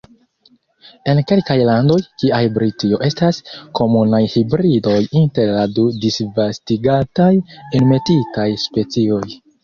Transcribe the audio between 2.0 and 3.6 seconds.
kiaj Britio, estas